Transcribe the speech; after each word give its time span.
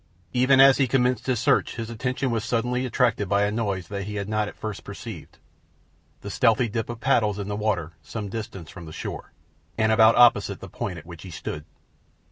Even 0.33 0.59
as 0.59 0.77
he 0.79 0.87
commenced 0.87 1.27
his 1.27 1.39
search 1.39 1.75
his 1.75 1.91
attention 1.91 2.31
was 2.31 2.43
suddenly 2.43 2.87
attracted 2.87 3.29
by 3.29 3.43
a 3.43 3.51
noise 3.51 3.87
that 3.89 4.05
he 4.05 4.15
had 4.15 4.27
not 4.27 4.47
at 4.47 4.55
first 4.57 4.83
perceived—the 4.83 6.29
stealthy 6.31 6.67
dip 6.67 6.89
of 6.89 6.99
paddles 6.99 7.37
in 7.37 7.47
the 7.49 7.55
water 7.55 7.91
some 8.01 8.27
distance 8.27 8.71
from 8.71 8.87
the 8.87 8.93
shore, 8.93 9.31
and 9.77 9.91
about 9.91 10.15
opposite 10.15 10.59
the 10.59 10.67
point 10.67 10.97
at 10.97 11.05
which 11.05 11.21
he 11.21 11.29
stood. 11.29 11.65